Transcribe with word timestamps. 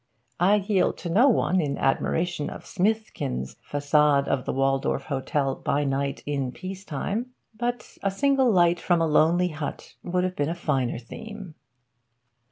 I 0.39 0.55
yield 0.55 0.97
to 0.97 1.11
no 1.11 1.29
one 1.29 1.61
in 1.61 1.77
admiration 1.77 2.49
of 2.49 2.65
Smithkins' 2.65 3.57
'Facade 3.61 4.27
of 4.27 4.45
the 4.45 4.51
Waldorf 4.51 5.03
Hotel 5.03 5.53
by 5.53 5.83
Night, 5.83 6.23
in 6.25 6.51
Peace 6.51 6.83
Time.' 6.83 7.33
But 7.53 7.99
a 8.01 8.09
single 8.09 8.49
light 8.51 8.79
from 8.79 8.99
a 8.99 9.05
lonely 9.05 9.49
hut 9.49 9.93
would 10.03 10.23
have 10.23 10.35
been 10.35 10.49
a 10.49 10.55
finer 10.55 10.97
theme. 10.97 11.53